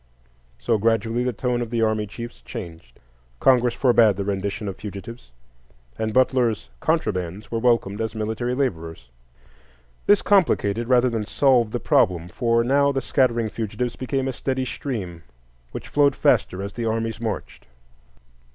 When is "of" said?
1.61-1.69, 4.67-4.77